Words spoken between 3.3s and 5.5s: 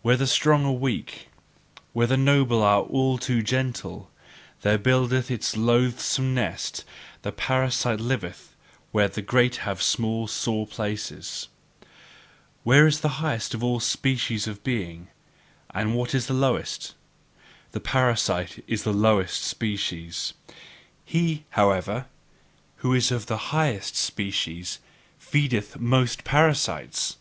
gentle there buildeth it